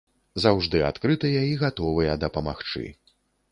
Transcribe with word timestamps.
Заўжды 0.45 0.81
адкрытыя 0.91 1.45
і 1.49 1.53
гатовыя 1.65 2.17
дапамагчы. 2.25 2.85